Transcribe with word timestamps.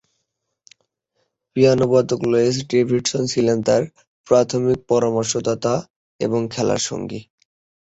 পিয়ানোবাদক 1.51 2.21
Lowell 2.31 2.57
Davidson 2.71 3.23
ছিলেন 3.33 3.57
তার 3.67 3.83
প্রাথমিক 4.27 4.79
পরামর্শদাতা 4.89 5.73
এবং 6.19 6.41
খেলার 6.53 6.81
সঙ্গী। 6.89 7.21